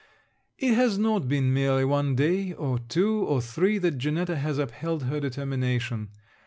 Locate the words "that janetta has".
3.77-4.57